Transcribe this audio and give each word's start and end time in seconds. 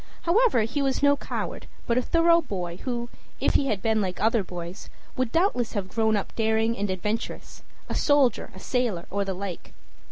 However, 0.23 0.61
he 0.63 0.81
was 0.81 1.03
no 1.03 1.15
coward, 1.15 1.67
but 1.85 1.95
a 1.95 2.01
thorough 2.01 2.41
boy, 2.41 2.77
who, 2.77 3.07
if 3.39 3.53
he 3.53 3.67
had 3.67 3.83
been 3.83 4.01
like 4.01 4.19
other 4.19 4.43
boys, 4.43 4.89
would 5.15 5.31
doubtless 5.31 5.73
have 5.73 5.89
grown 5.89 6.17
up 6.17 6.35
daring 6.35 6.75
and 6.75 6.89
adventurous 6.89 7.61
a 7.87 7.93
soldier, 7.93 8.49
a 8.55 8.59
sailor, 8.59 9.05
or 9.11 9.23
the 9.25 9.35
like. 9.35 9.73